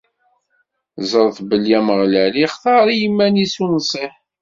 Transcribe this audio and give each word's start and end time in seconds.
Ẓret 1.09 1.37
belli 1.49 1.71
Ameɣlal 1.79 2.33
ixtar 2.45 2.85
i 2.89 2.95
yiman-is 3.01 3.55
unṣiḥ. 3.63 4.13